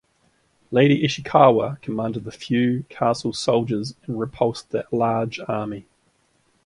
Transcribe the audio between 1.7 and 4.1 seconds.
commanded the few castle soldiers